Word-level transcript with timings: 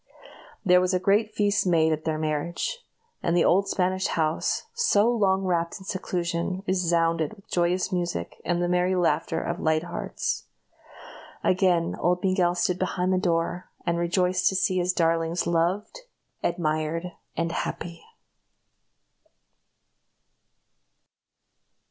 There 0.65 0.81
was 0.81 0.95
a 0.95 0.99
great 0.99 1.35
feast 1.35 1.67
made 1.67 1.93
at 1.93 2.05
their 2.05 2.17
marriage; 2.17 2.83
and 3.21 3.37
the 3.37 3.45
old 3.45 3.67
Spanish 3.69 4.07
house, 4.07 4.63
so 4.73 5.07
long 5.11 5.43
wrapped 5.43 5.77
in 5.77 5.85
seclusion, 5.85 6.63
resounded 6.65 7.35
with 7.35 7.47
joyous 7.51 7.91
music 7.91 8.41
and 8.43 8.63
the 8.63 8.67
merry 8.67 8.95
laughter 8.95 9.39
of 9.39 9.59
light 9.59 9.83
hearts. 9.83 10.45
Again 11.43 11.95
old 11.99 12.23
Miguel 12.23 12.55
stood 12.55 12.79
behind 12.79 13.13
the 13.13 13.19
door, 13.19 13.69
and 13.85 13.99
rejoiced 13.99 14.49
to 14.49 14.55
see 14.55 14.77
his 14.79 14.91
darlings 14.91 15.45
loved, 15.45 15.99
admired, 16.41 17.11
and 17.37 17.51
happy. 17.51 18.03